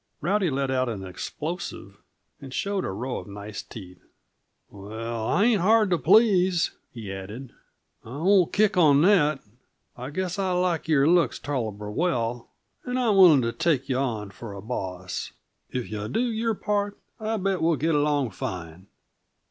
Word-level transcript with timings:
Rowdy 0.19 0.49
let 0.49 0.71
out 0.71 0.89
an 0.89 1.05
explosive, 1.05 1.95
and 2.41 2.51
showed 2.55 2.85
a 2.85 2.89
row 2.89 3.19
of 3.19 3.27
nice 3.27 3.61
teeth. 3.61 4.01
"Well, 4.71 5.27
I 5.27 5.45
ain't 5.45 5.61
hard 5.61 5.91
to 5.91 5.99
please," 5.99 6.71
he 6.91 7.11
added. 7.13 7.53
"I 8.03 8.17
won't 8.17 8.51
kick 8.51 8.75
on 8.77 9.03
that, 9.03 9.41
I 9.95 10.09
guess. 10.09 10.39
I 10.39 10.53
like 10.53 10.87
your 10.87 11.07
looks 11.07 11.37
tolerable 11.37 11.93
well, 11.93 12.49
and 12.83 12.97
I'm 12.97 13.15
willing 13.15 13.43
to 13.43 13.51
take 13.51 13.89
yuh 13.89 13.99
on 13.99 14.31
for 14.31 14.53
a 14.53 14.59
boss. 14.63 15.33
If 15.69 15.87
yuh 15.91 16.07
do 16.07 16.21
your 16.31 16.55
part, 16.55 16.97
I 17.19 17.37
bet 17.37 17.61
we'll 17.61 17.75
get 17.75 17.93
along 17.93 18.31
fine." 18.31 18.87